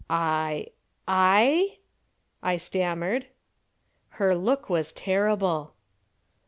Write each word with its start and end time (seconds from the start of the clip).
"I 0.09 0.69
I?" 1.07 1.77
I 2.41 2.57
stammered. 2.57 3.27
Her 4.09 4.35
look 4.35 4.67
was 4.67 4.91
terrible. 4.93 5.75